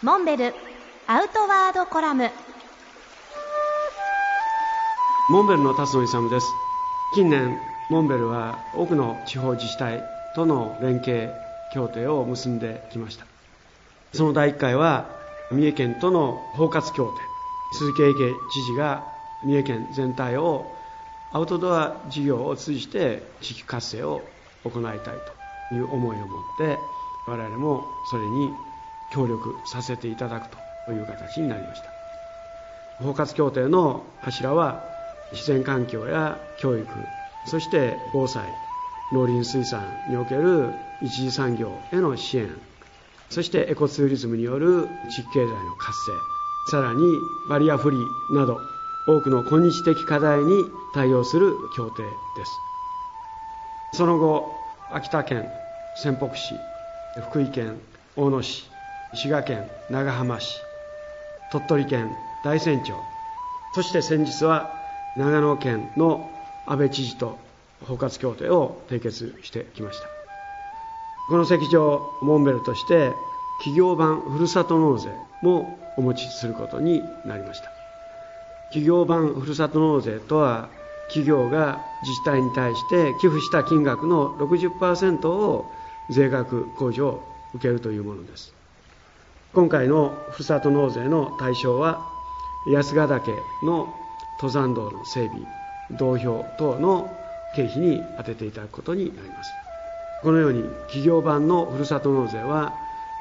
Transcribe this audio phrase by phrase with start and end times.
[0.00, 0.54] モンベル
[1.08, 2.30] アウトワードコラム。
[5.28, 6.46] モンベルの辰野勇です。
[7.16, 7.58] 近年
[7.90, 10.04] モンベルは多くの地方自治体
[10.36, 11.32] との連携
[11.74, 13.26] 協定を結んできました。
[14.14, 15.10] その第1回は
[15.50, 17.12] 三重県との包括協定。
[17.72, 19.04] 鈴木英慶知事が
[19.44, 20.64] 三重県全体を
[21.32, 24.22] アウトドア事業を通じて地域活性を
[24.62, 25.00] 行いたい
[25.68, 26.78] という思いを持って
[27.26, 28.52] 我々もそれに
[29.12, 30.48] 協力させていただく
[30.86, 31.98] という形になりました。
[33.02, 34.84] 包括協定の柱は
[35.32, 36.86] 自然環境や教育
[37.46, 38.44] そして防災
[39.12, 42.50] 農林水産における一次産業への支援
[43.30, 46.12] そしてエコツーリズムによる地域経済の活性
[46.70, 47.00] さらに
[47.48, 48.58] バリアフリーなど
[49.06, 52.50] 多くの今日的課題に対応する協定です。
[53.94, 54.52] その後
[54.92, 55.48] 秋田県
[56.02, 56.54] 仙北市
[57.30, 57.80] 福井県
[58.16, 58.68] 大野市
[59.20, 60.60] 滋賀県長浜市
[61.50, 62.08] 鳥取県
[62.44, 62.94] 大山町。
[63.74, 64.72] そして先日は
[65.16, 66.30] 長野県の
[66.66, 67.36] 安倍知事と
[67.88, 70.06] 包括協定を締結してきました。
[71.28, 73.12] この席上モンベルとして
[73.58, 75.10] 企業版ふるさと納税
[75.42, 77.72] もお持ちすることになりました。
[78.68, 80.68] 企業版ふるさと納税とは
[81.08, 85.66] 企業が自治体に対して寄付した金額の60%を
[86.08, 87.22] 税額控除を
[87.54, 88.54] 受けるというものです。
[89.54, 92.06] 今回のふるさと納税の対象は
[92.66, 93.32] 安ヶ岳
[93.62, 93.94] の
[94.36, 95.40] 登山道の整備
[95.90, 97.10] 道標等の
[97.56, 99.50] 経費に充てていただくことになります。
[100.22, 102.74] このように企業版のふるさと納税は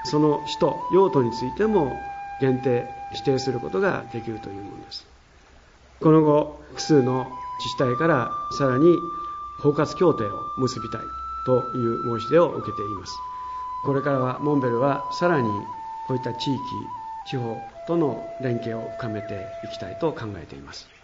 [0.03, 1.97] その使途用途についても
[2.41, 5.07] 限定指定することができるというものです。
[6.01, 8.97] この後複数の自治体からさらに
[9.63, 11.01] 包括協定を結びたい
[11.45, 13.17] という申し出を受けています。
[13.85, 15.49] これからはモンベルはさらに
[16.07, 16.61] こういった地域
[17.25, 20.96] 地方との連携を深めていきたいと考えています。